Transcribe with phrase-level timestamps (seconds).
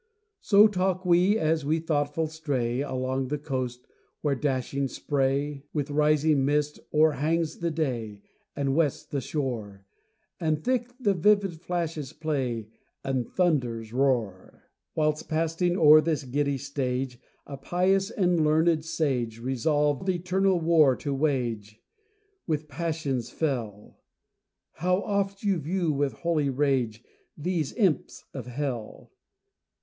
[0.39, 3.85] So talk we as we thoughtful stray Along the coast,
[4.21, 8.23] where dashing spray With rising mist o'erhangs the day,
[8.55, 9.85] And wets the shore,
[10.39, 12.69] And thick the vivid flashes play
[13.03, 14.71] And thunders roar!
[14.95, 20.95] Whilst passing o'er this giddy stage, A pious and a learned sage Resolved eternal war
[20.95, 21.79] to wage
[22.47, 23.99] With passions fell;
[24.71, 27.03] How oft you view with holy rage
[27.37, 29.11] These imps of hell!